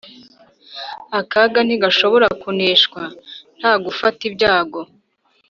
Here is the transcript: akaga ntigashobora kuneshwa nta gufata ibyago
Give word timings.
akaga 1.19 1.59
ntigashobora 1.63 2.27
kuneshwa 2.41 3.01
nta 3.59 3.73
gufata 3.83 4.19
ibyago 4.29 4.81